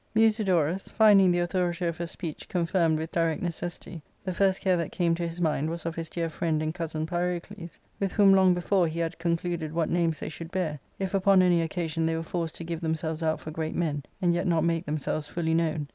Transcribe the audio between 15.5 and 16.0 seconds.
known.